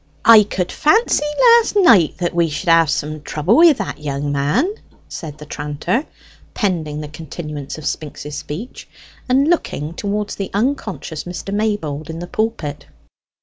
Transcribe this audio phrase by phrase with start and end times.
[0.25, 4.73] "I could fancy last night that we should have some trouble wi' that young man,"
[5.07, 6.07] said the tranter,
[6.55, 8.87] pending the continuance of Spinks's speech,
[9.29, 11.53] and looking towards the unconscious Mr.
[11.53, 12.87] Maybold in the pulpit.